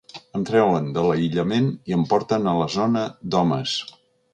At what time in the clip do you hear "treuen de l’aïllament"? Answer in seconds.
0.49-1.69